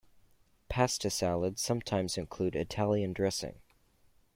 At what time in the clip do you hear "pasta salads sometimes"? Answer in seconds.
0.67-2.17